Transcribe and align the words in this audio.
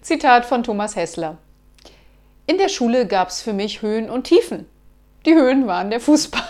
Zitat 0.00 0.46
von 0.46 0.62
Thomas 0.62 0.96
Hessler. 0.96 1.38
In 2.46 2.58
der 2.58 2.68
Schule 2.68 3.06
gab 3.06 3.28
es 3.28 3.42
für 3.42 3.52
mich 3.52 3.82
Höhen 3.82 4.08
und 4.08 4.24
Tiefen. 4.24 4.66
Die 5.24 5.34
Höhen 5.34 5.66
waren 5.66 5.90
der 5.90 6.00
Fußball. 6.00 6.42